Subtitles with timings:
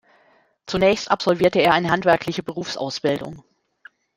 [0.65, 3.43] Zunächst absolvierte er eine handwerkliche Berufsausbildung.